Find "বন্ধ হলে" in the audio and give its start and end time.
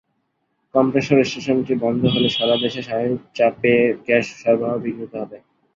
1.83-2.29